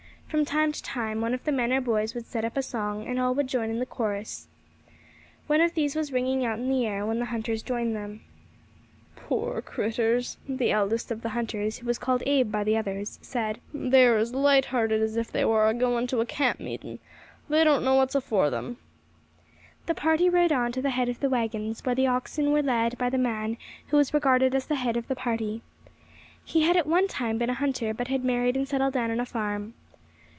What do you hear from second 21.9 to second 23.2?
the oxen were led by the